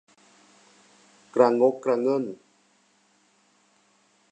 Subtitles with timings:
[1.35, 2.23] กระงกกระเงิ่น